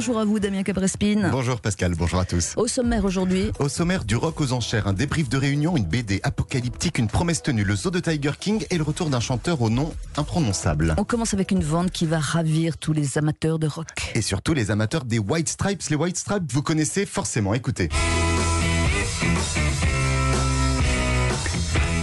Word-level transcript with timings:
Bonjour 0.00 0.18
à 0.18 0.24
vous, 0.24 0.40
Damien 0.40 0.62
Cabrespine. 0.62 1.28
Bonjour 1.30 1.60
Pascal, 1.60 1.94
bonjour 1.94 2.20
à 2.20 2.24
tous. 2.24 2.54
Au 2.56 2.66
sommaire 2.66 3.04
aujourd'hui. 3.04 3.52
Au 3.58 3.68
sommaire 3.68 4.06
du 4.06 4.16
rock 4.16 4.40
aux 4.40 4.54
enchères, 4.54 4.86
un 4.86 4.94
débrief 4.94 5.28
de 5.28 5.36
réunion, 5.36 5.76
une 5.76 5.84
BD 5.84 6.20
apocalyptique, 6.22 6.96
une 6.96 7.06
promesse 7.06 7.42
tenue, 7.42 7.64
le 7.64 7.76
zoo 7.76 7.90
de 7.90 8.00
Tiger 8.00 8.30
King 8.40 8.64
et 8.70 8.78
le 8.78 8.82
retour 8.82 9.10
d'un 9.10 9.20
chanteur 9.20 9.60
au 9.60 9.68
nom 9.68 9.92
imprononçable. 10.16 10.94
On 10.96 11.04
commence 11.04 11.34
avec 11.34 11.50
une 11.50 11.62
vente 11.62 11.90
qui 11.90 12.06
va 12.06 12.18
ravir 12.18 12.78
tous 12.78 12.94
les 12.94 13.18
amateurs 13.18 13.58
de 13.58 13.66
rock. 13.66 14.12
Et 14.14 14.22
surtout 14.22 14.54
les 14.54 14.70
amateurs 14.70 15.04
des 15.04 15.18
White 15.18 15.50
Stripes. 15.50 15.82
Les 15.90 15.96
White 15.96 16.16
Stripes, 16.16 16.50
vous 16.50 16.62
connaissez 16.62 17.04
forcément, 17.04 17.52
écoutez. 17.52 17.90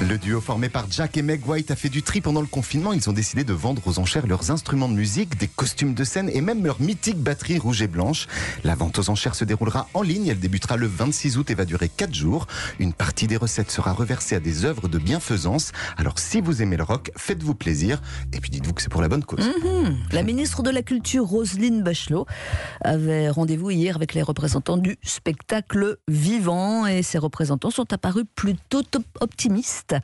Le 0.08 0.18
duo 0.18 0.39
formé 0.39 0.70
par 0.70 0.89
Jack 0.89 1.18
et 1.18 1.21
Meg 1.21 1.46
White 1.46 1.70
a 1.70 1.76
fait 1.76 1.90
du 1.90 2.02
tri 2.02 2.21
pendant 2.21 2.40
le 2.40 2.48
confinement. 2.48 2.94
Ils 2.94 3.10
ont 3.10 3.14
décidé 3.14 3.44
de 3.44 3.52
vendre 3.52 3.86
aux 3.88 4.00
enchères 4.00 4.26
leurs 4.26 4.52
instruments 4.52 4.88
de 4.88 4.94
musique, 4.94 5.38
des 5.38 5.50
costumes 5.50 5.94
de 5.94 6.05
scène 6.05 6.30
et 6.32 6.40
même 6.40 6.64
leur 6.64 6.80
mythique 6.80 7.18
batterie 7.18 7.58
rouge 7.58 7.81
et 7.81 7.88
blanche. 7.88 8.28
La 8.64 8.76
vente 8.76 9.00
aux 9.00 9.09
enchères 9.09 9.36
se 9.36 9.44
déroulera 9.44 9.90
en 9.94 10.02
ligne. 10.02 10.28
Elle 10.28 10.40
débutera 10.40 10.78
le 10.78 10.88
26 10.88 11.38
août 11.38 11.52
et 11.52 11.55
va 11.55 11.66
durer 11.66 11.90
4 11.90 12.14
jours. 12.14 12.48
Une 12.80 12.94
partie 12.94 13.28
des 13.28 13.36
recettes 13.36 13.70
sera 13.70 13.91
reversée 13.91 14.36
à 14.36 14.40
des 14.40 14.64
œuvres 14.64 14.88
de 14.88 14.98
bienfaisance. 14.98 15.73
Alors 15.98 16.20
si 16.20 16.39
vous 16.39 16.62
aimez 16.62 16.78
le 16.78 16.84
rock, 16.84 17.12
faites-vous 17.17 17.55
plaisir 17.55 18.02
et 18.31 18.39
puis 18.39 18.50
dites-vous 18.50 18.73
que 18.73 18.81
c'est 18.81 18.92
pour 18.92 19.02
la 19.02 19.09
bonne 19.09 19.26
cause. 19.26 19.45
Mhm. 19.62 19.98
La 20.14 20.23
ministre 20.23 20.64
de 20.64 20.70
la 20.70 20.84
Culture, 20.84 21.26
Roselyne 21.26 21.84
Bachelot, 21.84 22.26
avait 22.80 23.30
rendez-vous 23.30 23.72
hier 23.72 23.98
avec 23.98 24.14
les 24.14 24.22
représentants 24.22 24.78
du 24.78 24.95
spectacle 25.03 25.98
vivant 26.08 26.88
et 26.88 27.03
ces 27.03 27.17
représentants 27.17 27.72
sont 27.72 27.92
apparus 27.92 28.23
plutôt 28.36 28.84
optimistes 29.20 29.97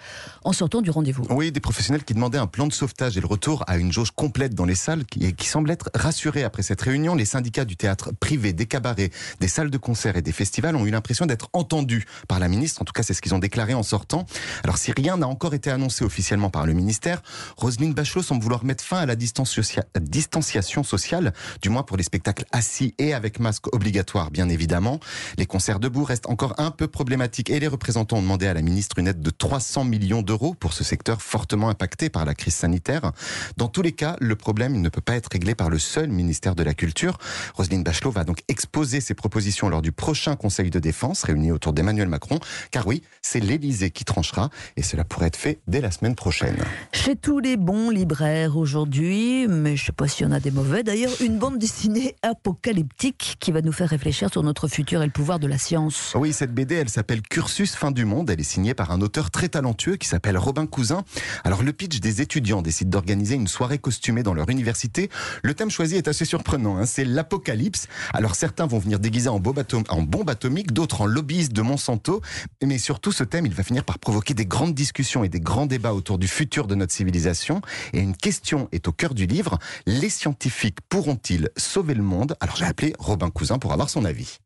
en 0.43 0.53
sortant 0.53 0.81
du 0.81 0.89
rendez-vous. 0.89 1.25
Oui, 1.29 1.51
des 1.51 1.59
professionnels 1.59 2.03
qui 2.03 2.13
demandaient 2.13 2.37
un 2.37 2.47
plan 2.47 2.67
de 2.67 2.73
sauvetage 2.73 3.17
et 3.17 3.21
le 3.21 3.27
retour 3.27 3.63
à 3.67 3.77
une 3.77 3.91
jauge 3.91 4.11
complète 4.11 4.55
dans 4.55 4.65
les 4.65 4.75
salles 4.75 5.05
qui, 5.05 5.33
qui 5.33 5.47
semblent 5.47 5.71
être 5.71 5.89
rassurés 5.93 6.43
après 6.43 6.63
cette 6.63 6.81
réunion. 6.81 7.15
Les 7.15 7.25
syndicats 7.25 7.65
du 7.65 7.77
théâtre 7.77 8.11
privé, 8.19 8.53
des 8.53 8.65
cabarets, 8.65 9.11
des 9.39 9.47
salles 9.47 9.69
de 9.69 9.77
concert 9.77 10.17
et 10.17 10.21
des 10.21 10.31
festivals 10.31 10.75
ont 10.75 10.85
eu 10.85 10.91
l'impression 10.91 11.25
d'être 11.25 11.49
entendus 11.53 12.05
par 12.27 12.39
la 12.39 12.47
ministre. 12.47 12.81
En 12.81 12.85
tout 12.85 12.93
cas, 12.93 13.03
c'est 13.03 13.13
ce 13.13 13.21
qu'ils 13.21 13.35
ont 13.35 13.39
déclaré 13.39 13.73
en 13.73 13.83
sortant. 13.83 14.25
Alors, 14.63 14.77
si 14.77 14.91
rien 14.91 15.17
n'a 15.17 15.27
encore 15.27 15.53
été 15.53 15.69
annoncé 15.71 16.03
officiellement 16.03 16.49
par 16.49 16.65
le 16.65 16.73
ministère, 16.73 17.21
Roselyne 17.57 17.93
Bachelot 17.93 18.23
semble 18.23 18.43
vouloir 18.43 18.63
mettre 18.65 18.83
fin 18.83 18.97
à 18.97 19.05
la 19.05 19.15
distanciation 19.15 20.83
sociale, 20.83 21.33
du 21.61 21.69
moins 21.69 21.83
pour 21.83 21.97
les 21.97 22.03
spectacles 22.03 22.45
assis 22.51 22.95
et 22.97 23.13
avec 23.13 23.39
masque 23.39 23.73
obligatoire, 23.73 24.31
bien 24.31 24.49
évidemment. 24.49 24.99
Les 25.37 25.45
concerts 25.45 25.79
debout 25.79 26.03
restent 26.03 26.29
encore 26.29 26.55
un 26.57 26.71
peu 26.71 26.87
problématiques 26.87 27.49
et 27.49 27.59
les 27.59 27.67
représentants 27.67 28.17
ont 28.17 28.21
demandé 28.21 28.47
à 28.47 28.53
la 28.53 28.61
ministre 28.61 28.99
une 28.99 29.07
aide 29.07 29.21
de 29.21 29.29
300 29.29 29.82
100 29.83 29.85
millions 29.85 30.21
d'euros 30.21 30.53
pour 30.53 30.71
ce 30.71 30.83
secteur 30.83 31.21
fortement 31.21 31.67
impacté 31.67 32.09
par 32.09 32.23
la 32.23 32.33
crise 32.33 32.55
sanitaire. 32.55 33.11
Dans 33.57 33.67
tous 33.67 33.81
les 33.81 33.91
cas, 33.91 34.15
le 34.21 34.35
problème 34.37 34.79
ne 34.79 34.87
peut 34.87 35.01
pas 35.01 35.15
être 35.15 35.29
réglé 35.31 35.55
par 35.55 35.69
le 35.69 35.77
seul 35.77 36.09
ministère 36.09 36.55
de 36.55 36.63
la 36.63 36.73
Culture. 36.73 37.17
Roselyne 37.55 37.83
Bachelot 37.83 38.11
va 38.11 38.23
donc 38.23 38.43
exposer 38.47 39.01
ses 39.01 39.13
propositions 39.13 39.67
lors 39.67 39.81
du 39.81 39.91
prochain 39.91 40.37
Conseil 40.37 40.69
de 40.69 40.79
défense 40.79 41.23
réuni 41.23 41.51
autour 41.51 41.73
d'Emmanuel 41.73 42.07
Macron. 42.07 42.39
Car 42.71 42.87
oui, 42.87 43.03
c'est 43.21 43.41
l'Élysée 43.41 43.91
qui 43.91 44.05
tranchera 44.05 44.49
et 44.77 44.83
cela 44.83 45.03
pourrait 45.03 45.27
être 45.27 45.35
fait 45.35 45.59
dès 45.67 45.81
la 45.81 45.91
semaine 45.91 46.15
prochaine. 46.15 46.55
Chez 46.93 47.17
tous 47.17 47.39
les 47.39 47.57
bons 47.57 47.89
libraires 47.89 48.55
aujourd'hui, 48.55 49.47
mais 49.49 49.75
je 49.75 49.83
ne 49.83 49.85
sais 49.87 49.91
pas 49.91 50.07
s'il 50.07 50.25
y 50.25 50.29
en 50.29 50.31
a 50.31 50.39
des 50.39 50.51
mauvais, 50.51 50.83
d'ailleurs, 50.83 51.11
une 51.19 51.39
bande 51.39 51.57
dessinée 51.57 52.15
apocalyptique 52.21 53.35
qui 53.41 53.51
va 53.51 53.61
nous 53.61 53.73
faire 53.73 53.89
réfléchir 53.89 54.31
sur 54.31 54.43
notre 54.43 54.69
futur 54.69 55.01
et 55.01 55.05
le 55.05 55.11
pouvoir 55.11 55.39
de 55.39 55.47
la 55.47 55.57
science. 55.57 56.13
Oui, 56.15 56.31
cette 56.31 56.53
BD, 56.53 56.75
elle 56.75 56.89
s'appelle 56.89 57.21
Cursus 57.21 57.75
Fin 57.75 57.91
du 57.91 58.05
Monde. 58.05 58.29
Elle 58.29 58.39
est 58.39 58.43
signée 58.43 58.73
par 58.73 58.91
un 58.91 59.01
auteur 59.01 59.29
très 59.29 59.49
talentueux 59.49 59.72
qui 59.73 60.07
s'appelle 60.07 60.37
Robin 60.37 60.65
Cousin. 60.65 61.03
Alors 61.43 61.63
le 61.63 61.73
pitch 61.73 61.99
des 61.99 62.21
étudiants 62.21 62.61
décide 62.61 62.89
d'organiser 62.89 63.35
une 63.35 63.47
soirée 63.47 63.79
costumée 63.79 64.23
dans 64.23 64.33
leur 64.33 64.49
université. 64.49 65.09
Le 65.43 65.53
thème 65.53 65.69
choisi 65.69 65.95
est 65.95 66.07
assez 66.07 66.25
surprenant, 66.25 66.77
hein. 66.77 66.85
c'est 66.85 67.05
l'apocalypse. 67.05 67.87
Alors 68.13 68.35
certains 68.35 68.67
vont 68.67 68.79
venir 68.79 68.99
déguisés 68.99 69.29
en, 69.29 69.39
bombe 69.39 70.29
atomique, 70.29 70.73
d'autres 70.73 71.01
en 71.01 71.05
lobbyistes 71.05 71.53
de 71.53 71.61
Monsanto. 71.61 72.21
Mais 72.63 72.77
surtout 72.77 73.11
ce 73.11 73.23
thème, 73.23 73.45
il 73.45 73.53
va 73.53 73.63
finir 73.63 73.83
par 73.83 73.99
provoquer 73.99 74.33
des 74.33 74.45
grandes 74.45 74.73
discussions 74.73 75.23
et 75.23 75.29
des 75.29 75.39
grands 75.39 75.65
débats 75.65 75.93
autour 75.93 76.17
du 76.17 76.27
futur 76.27 76.67
de 76.67 76.75
notre 76.75 76.93
civilisation. 76.93 77.61
Et 77.93 77.99
une 77.99 78.15
question 78.15 78.69
est 78.71 78.87
au 78.87 78.91
cœur 78.91 79.13
du 79.13 79.25
livre. 79.25 79.59
Les 79.85 80.09
scientifiques 80.09 80.79
pourront-ils 80.87 81.49
sauver 81.57 81.93
le 81.93 82.03
monde? 82.03 82.35
Alors 82.39 82.55
j'ai 82.55 82.65
appelé 82.65 82.93
Robin 82.99 83.29
Cousin 83.29 83.59
pour 83.59 83.73
avoir 83.73 83.89
son 83.89 84.05
avis. 84.05 84.39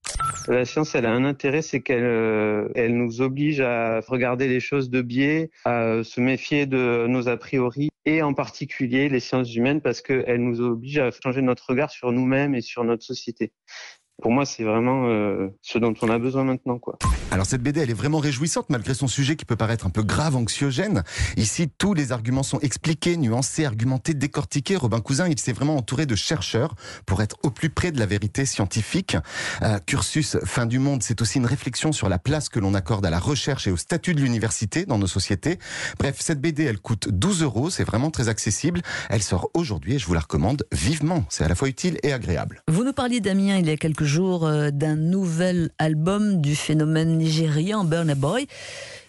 La 0.47 0.63
science, 0.63 0.95
elle 0.95 1.05
a 1.05 1.11
un 1.11 1.25
intérêt, 1.25 1.61
c'est 1.61 1.81
qu'elle 1.81 2.05
euh, 2.05 2.69
elle 2.73 2.95
nous 2.95 3.21
oblige 3.21 3.59
à 3.59 3.99
regarder 3.99 4.47
les 4.47 4.61
choses 4.61 4.89
de 4.89 5.01
biais, 5.01 5.49
à 5.65 6.03
se 6.03 6.21
méfier 6.21 6.65
de 6.65 7.05
nos 7.09 7.27
a 7.27 7.35
priori, 7.35 7.89
et 8.05 8.21
en 8.21 8.33
particulier 8.33 9.09
les 9.09 9.19
sciences 9.19 9.53
humaines, 9.53 9.81
parce 9.81 10.01
qu'elles 10.01 10.41
nous 10.41 10.61
obligent 10.61 10.99
à 10.99 11.11
changer 11.11 11.41
notre 11.41 11.69
regard 11.69 11.91
sur 11.91 12.13
nous-mêmes 12.13 12.55
et 12.55 12.61
sur 12.61 12.85
notre 12.85 13.03
société. 13.03 13.51
Pour 14.21 14.31
moi, 14.31 14.45
c'est 14.45 14.63
vraiment 14.63 15.07
euh, 15.07 15.49
ce 15.61 15.77
dont 15.77 15.93
on 16.01 16.09
a 16.09 16.17
besoin 16.17 16.43
maintenant. 16.43 16.79
Quoi. 16.79 16.97
Alors 17.29 17.45
cette 17.45 17.61
BD, 17.61 17.81
elle 17.81 17.91
est 17.91 17.93
vraiment 17.93 18.17
réjouissante 18.17 18.65
malgré 18.69 18.95
son 18.95 19.07
sujet 19.07 19.35
qui 19.35 19.45
peut 19.45 19.55
paraître 19.55 19.85
un 19.85 19.91
peu 19.91 20.01
grave, 20.01 20.35
anxiogène. 20.35 21.03
Ici, 21.35 21.69
tous 21.77 21.93
les 21.93 22.11
arguments 22.11 22.41
sont 22.41 22.59
expliqués, 22.61 23.15
nuancés, 23.15 23.65
argumentés, 23.65 24.15
décortiqués. 24.15 24.75
Robin 24.75 25.01
Cousin, 25.01 25.27
il 25.27 25.39
s'est 25.39 25.53
vraiment 25.53 25.75
entouré 25.75 26.07
de 26.07 26.15
chercheurs 26.15 26.73
pour 27.05 27.21
être 27.21 27.35
au 27.43 27.51
plus 27.51 27.69
près 27.69 27.91
de 27.91 27.99
la 27.99 28.07
vérité 28.07 28.47
scientifique. 28.47 29.17
Euh, 29.61 29.77
cursus 29.85 30.37
Fin 30.45 30.65
du 30.65 30.79
Monde, 30.79 31.03
c'est 31.03 31.21
aussi 31.21 31.37
une 31.37 31.45
réflexion 31.45 31.91
sur 31.91 32.09
la 32.09 32.17
place 32.17 32.49
que 32.49 32.59
l'on 32.59 32.73
accorde 32.73 33.05
à 33.05 33.11
la 33.11 33.19
recherche 33.19 33.67
et 33.67 33.71
au 33.71 33.77
statut 33.77 34.15
de 34.15 34.21
l'université 34.21 34.85
dans 34.85 34.97
nos 34.97 35.05
sociétés. 35.05 35.59
Bref, 35.99 36.15
cette 36.19 36.41
BD, 36.41 36.63
elle 36.63 36.79
coûte 36.79 37.09
12 37.09 37.43
euros, 37.43 37.69
c'est 37.69 37.83
vraiment 37.83 38.09
très 38.09 38.29
accessible. 38.29 38.81
Elle 39.11 39.21
sort 39.21 39.51
aujourd'hui 39.53 39.95
et 39.95 39.99
je 39.99 40.07
vous 40.07 40.15
la 40.15 40.21
recommande 40.21 40.65
vivement. 40.71 41.23
C'est 41.29 41.43
à 41.43 41.47
la 41.47 41.55
fois 41.55 41.67
utile 41.67 41.99
et 42.01 42.13
agréable. 42.13 42.63
Vous 42.67 42.83
nous 42.83 42.93
parliez, 42.93 43.21
Damien, 43.21 43.57
il 43.57 43.67
y 43.67 43.71
a 43.71 43.77
quelques 43.77 44.06
jour 44.07 44.45
euh, 44.45 44.71
d'un 44.71 44.95
nouvel 44.95 45.69
album 45.77 46.41
du 46.41 46.55
phénomène 46.55 47.17
nigérian 47.17 47.83
Burna 47.83 48.15
Boy. 48.15 48.47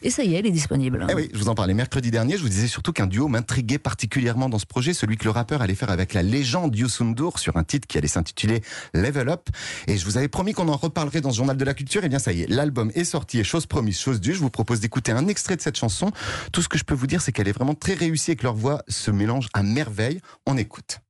Et 0.03 0.11
ça 0.11 0.23
y 0.23 0.35
est, 0.35 0.41
il 0.41 0.47
est 0.47 0.51
disponible. 0.51 1.07
Eh 1.09 1.15
oui, 1.15 1.31
je 1.33 1.39
vous 1.39 1.49
en 1.49 1.55
parlais 1.55 1.75
mercredi 1.75 2.11
dernier. 2.11 2.37
Je 2.37 2.43
vous 2.43 2.49
disais 2.49 2.69
surtout 2.69 2.93
qu'un 2.93 3.07
duo 3.07 3.27
m'intriguait 3.27 3.79
particulièrement 3.79 4.49
dans 4.49 4.59
ce 4.59 4.67
projet, 4.67 4.93
celui 4.93 5.17
que 5.17 5.25
le 5.25 5.31
rappeur 5.31 5.63
allait 5.63 5.75
faire 5.75 5.91
avec 5.91 6.13
la 6.13 6.23
légende 6.23 6.77
Youssou 6.77 7.15
sur 7.37 7.57
un 7.57 7.65
titre 7.65 7.89
qui 7.89 7.99
allait 7.99 8.07
s'intituler 8.07 8.61
Level 8.95 9.29
Up. 9.29 9.49
Et 9.87 9.97
je 9.97 10.05
vous 10.05 10.19
avais 10.19 10.29
promis 10.29 10.53
qu'on 10.53 10.69
en 10.69 10.77
reparlerait 10.77 11.21
dans 11.21 11.31
ce 11.31 11.37
journal 11.39 11.57
de 11.57 11.65
la 11.65 11.75
culture. 11.75 12.03
Et 12.03 12.07
eh 12.07 12.09
bien 12.09 12.19
ça 12.19 12.33
y 12.33 12.43
est, 12.43 12.47
l'album 12.49 12.93
est 12.95 13.05
sorti 13.05 13.39
et 13.39 13.45
chose 13.45 13.67
promise, 13.67 13.99
chose 13.99 14.21
due. 14.21 14.35
Je 14.35 14.41
vous 14.41 14.51
propose 14.51 14.81
d'écouter 14.81 15.13
un 15.13 15.27
extrait 15.27 15.57
de 15.57 15.63
cette 15.63 15.77
chanson. 15.77 16.11
Tout 16.53 16.63
ce 16.63 16.69
que 16.69 16.79
je 16.79 16.85
peux 16.85 16.95
vous 16.95 17.07
dire, 17.07 17.23
c'est 17.23 17.33
qu'elle 17.33 17.49
est 17.49 17.53
vraiment 17.53 17.75
très 17.75 17.95
réussie 17.95 18.33
et 18.33 18.37
que 18.37 18.45
leur 18.45 18.55
voix 18.55 18.83
se 18.89 19.11
mélange 19.11 19.49
à 19.55 19.63
merveille. 19.63 20.21
On 20.47 20.57
écoute. 20.57 21.01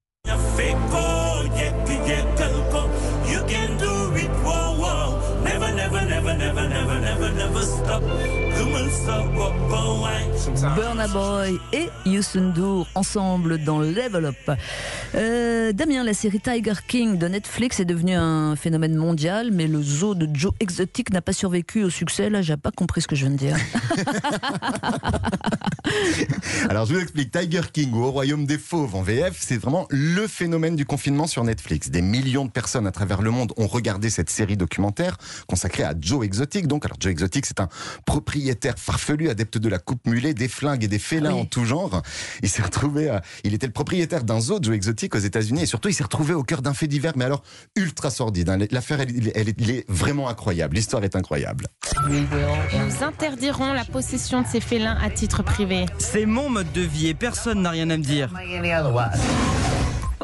You 3.30 3.40
can 3.44 3.76
do 3.78 4.14
it, 4.16 4.30
whoa, 4.44 4.76
whoa. 4.80 5.42
Never, 5.42 5.72
never, 5.74 6.04
never, 6.06 6.36
never, 6.36 6.68
never. 6.68 6.97
Burna 10.74 11.06
Boy 11.08 11.58
et 11.72 11.88
Youssou 12.06 12.86
ensemble 12.94 13.64
dans 13.64 13.80
Level 13.80 14.26
Up. 14.26 14.50
Euh, 15.14 15.72
Damien, 15.72 16.04
la 16.04 16.14
série 16.14 16.40
Tiger 16.40 16.74
King 16.86 17.18
de 17.18 17.26
Netflix 17.28 17.80
est 17.80 17.84
devenue 17.84 18.14
un 18.14 18.56
phénomène 18.56 18.94
mondial, 18.94 19.50
mais 19.52 19.66
le 19.66 19.82
zoo 19.82 20.14
de 20.14 20.28
Joe 20.32 20.52
Exotic 20.60 21.12
n'a 21.12 21.20
pas 21.20 21.32
survécu 21.32 21.82
au 21.84 21.90
succès. 21.90 22.30
Là, 22.30 22.42
j'ai 22.42 22.56
pas 22.56 22.70
compris 22.70 23.02
ce 23.02 23.08
que 23.08 23.16
je 23.16 23.26
viens 23.26 23.32
de 23.32 23.36
dire. 23.36 23.56
Alors, 26.68 26.86
je 26.86 26.94
vous 26.94 27.00
explique. 27.00 27.30
Tiger 27.30 27.62
King 27.72 27.92
ou 27.92 28.04
Au 28.04 28.10
Royaume 28.10 28.46
des 28.46 28.58
Fauves 28.58 28.94
en 28.94 29.02
VF, 29.02 29.36
c'est 29.38 29.58
vraiment 29.58 29.86
le 29.90 30.26
phénomène 30.26 30.76
du 30.76 30.84
confinement 30.84 31.26
sur 31.26 31.44
Netflix. 31.44 31.90
Des 31.90 32.02
millions 32.02 32.44
de 32.44 32.50
personnes 32.50 32.86
à 32.86 32.92
travers 32.92 33.22
le 33.22 33.30
monde 33.30 33.52
ont 33.56 33.66
regardé 33.66 34.10
cette 34.10 34.30
série 34.30 34.56
documentaire 34.56 35.16
consacrée 35.46 35.84
à 35.84 35.94
Joe 35.98 36.24
Exotic. 36.24 36.66
Donc, 36.66 36.84
alors 36.84 36.96
Joe 37.00 37.07
Exotic, 37.10 37.46
c'est 37.46 37.60
un 37.60 37.68
propriétaire 38.04 38.74
farfelu, 38.78 39.28
adepte 39.28 39.58
de 39.58 39.68
la 39.68 39.78
coupe 39.78 40.06
mulet, 40.06 40.34
des 40.34 40.48
flingues 40.48 40.84
et 40.84 40.88
des 40.88 40.98
félins 40.98 41.34
en 41.34 41.44
tout 41.44 41.64
genre. 41.64 42.02
Il 42.42 42.48
s'est 42.48 42.62
retrouvé, 42.62 43.16
il 43.44 43.54
était 43.54 43.66
le 43.66 43.72
propriétaire 43.72 44.24
d'un 44.24 44.40
zoo 44.40 44.58
Joe 44.60 44.74
Exotic 44.74 45.14
aux 45.14 45.18
États-Unis 45.18 45.62
et 45.62 45.66
surtout 45.66 45.88
il 45.88 45.94
s'est 45.94 46.04
retrouvé 46.04 46.34
au 46.34 46.42
cœur 46.42 46.62
d'un 46.62 46.74
fait 46.74 46.86
divers, 46.86 47.12
mais 47.16 47.24
alors 47.24 47.42
ultra 47.76 48.10
sordide. 48.10 48.48
Hein. 48.48 48.58
L'affaire, 48.70 49.00
elle, 49.00 49.32
elle, 49.34 49.48
est 49.48 49.84
vraiment 49.88 50.28
incroyable. 50.28 50.76
L'histoire 50.76 51.04
est 51.04 51.16
incroyable. 51.16 51.66
Nous 52.08 53.04
interdirons 53.04 53.72
la 53.72 53.84
possession 53.84 54.42
de 54.42 54.46
ces 54.46 54.60
félins 54.60 54.98
à 55.02 55.10
titre 55.10 55.42
privé. 55.42 55.86
C'est 55.98 56.26
mon 56.26 56.50
mode 56.50 56.72
de 56.72 56.82
vie 56.82 57.08
et 57.08 57.14
personne 57.14 57.62
n'a 57.62 57.70
rien 57.70 57.90
à 57.90 57.96
me 57.96 58.02
dire. 58.02 58.32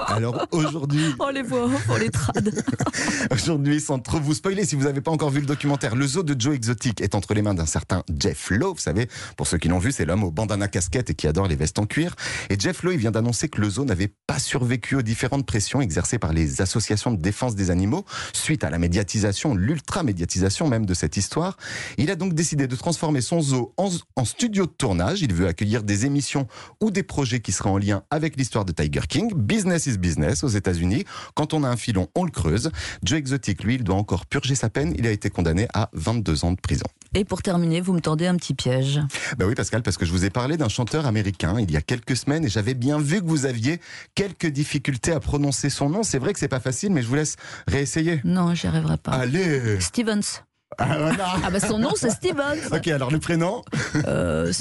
Alors 0.09 0.47
aujourd'hui. 0.53 1.15
oh 1.19 1.31
les 1.33 1.43
voix, 1.43 1.69
oh 1.91 1.97
les 1.99 2.11
trades. 2.11 2.53
aujourd'hui, 3.31 3.81
sans 3.81 3.99
trop 3.99 4.21
vous 4.21 4.35
spoiler, 4.35 4.65
si 4.65 4.77
vous 4.77 4.85
n'avez 4.85 5.01
pas 5.01 5.11
encore 5.11 5.31
vu 5.31 5.41
le 5.41 5.47
documentaire, 5.47 5.97
le 5.97 6.07
zoo 6.07 6.23
de 6.23 6.39
Joe 6.39 6.55
Exotic 6.55 7.01
est 7.01 7.15
entre 7.15 7.35
les 7.35 7.43
mains 7.43 7.55
d'un 7.55 7.67
certain 7.67 8.03
Jeff 8.19 8.51
Lowe. 8.51 8.75
Vous 8.75 8.81
savez, 8.81 9.09
pour 9.37 9.47
ceux 9.47 9.59
qui 9.59 9.69
l'ont 9.69 9.79
vu, 9.79 9.93
c'est 9.93 10.05
l'homme 10.05 10.25
au 10.25 10.31
bandana 10.31 10.69
casquette 10.69 11.11
et 11.11 11.15
qui 11.15 11.27
adore 11.27 11.49
les 11.49 11.57
vestes 11.57 11.79
en 11.79 11.87
cuir. 11.87 12.15
Et 12.51 12.59
Jeff 12.59 12.83
Lowe, 12.83 12.93
il 12.93 12.99
vient 12.99 13.11
d'annoncer 13.11 13.49
que 13.49 13.61
le 13.61 13.71
zoo 13.71 13.85
n'avait 13.85 14.13
pas 14.27 14.39
survécu 14.39 14.97
aux 14.97 15.03
différentes 15.03 15.47
pressions 15.47 15.81
exercées 15.81 16.19
par 16.19 16.33
les 16.33 16.61
associations 16.61 17.11
de 17.11 17.21
défense 17.21 17.55
des 17.55 17.71
animaux 17.71 18.05
suite 18.33 18.65
à 18.65 18.71
la 18.71 18.79
médiatisation, 18.79 19.55
l'ultra-médiatisation 19.55 20.69
même 20.69 20.87
de 20.87 20.95
cette 20.95 21.17
histoire. 21.17 21.57
Il 21.99 22.11
a 22.11 22.17
donc 22.17 22.35
décidé 22.35 22.67
de 22.67 22.77
transformer 22.77 23.21
son 23.21 23.41
zoo 23.41 23.73
en, 23.77 23.91
en 24.17 24.25
studio 24.25 24.67
de 24.67 24.73
tournage. 24.73 25.23
Il 25.23 25.33
veut 25.33 25.47
accueillir 25.47 25.83
des 25.83 26.07
émissions 26.07 26.47
ou 26.81 26.91
des 26.91 27.03
projets 27.03 27.41
qui 27.41 27.53
seraient 27.53 27.71
en 27.71 27.79
lien 27.79 28.03
avec 28.11 28.37
l'histoire 28.37 28.65
de 28.65 28.73
Tiger 28.73 29.03
King. 29.09 29.33
Business 29.35 29.87
is 29.87 29.94
business 29.99 30.45
aux 30.45 30.49
États-Unis. 30.49 31.05
Quand 31.35 31.55
on 31.55 31.65
a 31.65 31.69
un 31.69 31.77
filon, 31.77 32.09
on 32.15 32.25
le 32.25 32.31
creuse. 32.31 32.71
Joe 33.03 33.19
Exotic, 33.19 33.63
lui, 33.65 33.77
il 33.77 33.85
doit 33.85 33.97
encore 33.97 34.27
purger 34.27 34.55
sa 34.55 34.71
peine. 34.71 34.95
Il 34.99 35.07
a 35.07 35.11
été 35.11 35.31
condamné 35.31 35.69
à 35.75 35.91
22 35.93 36.45
ans 36.45 36.53
de 36.53 36.61
prison. 36.61 36.87
Et 37.17 37.25
pour 37.25 37.43
terminer, 37.43 37.81
vous 37.81 37.93
me 37.93 38.01
tendez 38.01 38.27
un 38.27 38.37
petit 38.37 38.55
piège. 38.55 39.01
Ben 39.39 39.47
oui, 39.47 39.55
Pascal, 39.55 39.83
parce 39.83 39.97
que 39.97 40.05
je 40.05 40.11
vous 40.11 40.25
ai 40.25 40.31
parlé 40.31 40.57
d'un 40.57 40.69
chanteur 40.69 41.07
américain 41.07 41.55
il 41.61 41.71
y 41.71 41.77
a 41.77 41.81
quelques 41.81 42.17
semaines 42.17 42.45
et 42.45 42.49
j'avais 42.49 42.75
bien 42.75 42.99
vu 42.99 43.21
que 43.21 43.27
vous 43.27 43.47
aviez 43.47 43.81
quelques 44.15 44.49
difficultés 44.49 45.13
à 45.13 45.21
prononcer 45.21 45.71
son 45.71 45.89
nom. 45.91 46.03
C'est 46.03 46.19
vrai 46.19 46.33
que 46.33 46.39
c'est 46.39 46.49
pas 46.49 46.61
facile, 46.61 46.91
mais 46.91 47.03
je 47.03 47.07
vous 47.07 47.15
laisse 47.15 47.37
réessayer. 47.69 48.21
Non, 48.25 48.55
j'y 48.55 48.67
arriverai 48.67 48.97
pas. 48.97 49.13
Allez 49.13 49.81
Stevens. 49.81 50.43
Ah. 50.79 51.11
Ah 51.45 51.51
bah 51.51 51.61
son 51.61 51.79
nom 51.79 51.93
c'est 51.97 52.11
Stevens. 52.11 52.59
Ok, 52.73 52.89
alors 52.89 53.11
le 53.11 53.19
prénom 53.19 53.63
Euh, 54.07 54.53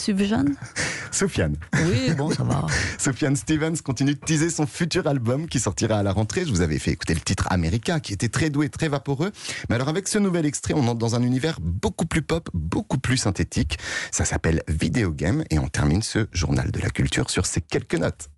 Sofiane. 1.12 1.56
Oui, 1.74 2.14
bon, 2.18 2.32
ça 2.32 2.44
va. 2.44 2.66
Sofiane 2.98 3.36
Stevens 3.36 3.76
continue 3.84 4.16
de 4.16 4.20
teaser 4.20 4.50
son 4.50 4.66
futur 4.66 5.06
album 5.08 5.48
qui 5.48 5.60
sortira 5.60 5.98
à 5.98 6.04
la 6.04 6.12
rentrée. 6.12 6.44
Je 6.46 6.50
vous 6.50 6.62
avais 6.62 6.80
fait 6.80 6.92
écouter 6.92 7.14
le 7.14 7.20
titre 7.22 7.48
America 7.52 8.00
qui 8.00 8.14
était 8.14 8.30
très 8.30 8.50
doué, 8.50 8.70
très 8.70 8.88
vaporeux. 8.88 9.32
Mais 9.70 9.76
alors 9.76 9.90
avec 9.90 10.08
ce 10.08 10.18
nouvel 10.18 10.46
extrait, 10.46 10.74
on 10.76 10.88
entre 10.88 10.98
dans 11.00 11.16
un 11.16 11.22
univers 11.22 11.58
beaucoup 11.62 12.06
plus 12.06 12.22
pop, 12.24 12.50
beaucoup 12.54 12.98
plus 12.98 13.18
synthétique. 13.18 13.78
Ça 14.12 14.26
s'appelle 14.26 14.64
Video 14.68 15.12
Game 15.12 15.44
et 15.52 15.60
on 15.60 15.68
termine 15.68 16.02
ce 16.02 16.28
journal 16.32 16.72
de 16.72 16.80
la 16.80 16.90
culture 16.90 17.30
sur 17.30 17.46
ces 17.46 17.62
quelques 17.62 17.96
notes. 17.96 18.30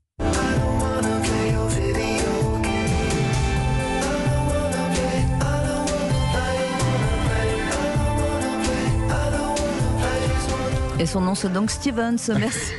Et 10.98 11.06
son 11.06 11.22
nom 11.22 11.36
c'est 11.36 11.52
donc 11.52 11.72
Stevens. 11.72 12.18
Merci. 12.40 12.72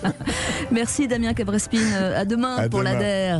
Merci 0.70 1.08
Damien 1.08 1.34
Cabrespine. 1.34 1.92
À 1.92 2.24
demain 2.24 2.56
À 2.56 2.68
pour 2.68 2.82
l'ADER. 2.82 3.38